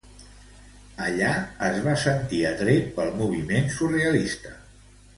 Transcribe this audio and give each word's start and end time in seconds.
Allà, 1.07 1.33
es 1.67 1.77
va 1.89 1.93
sentir 2.05 2.41
atret 2.55 2.91
pel 2.99 3.15
moviment 3.23 3.71
surrealista. 3.79 4.59